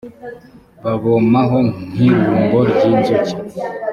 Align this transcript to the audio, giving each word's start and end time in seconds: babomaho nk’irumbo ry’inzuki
babomaho 0.83 1.59
nk’irumbo 1.91 2.59
ry’inzuki 2.69 3.35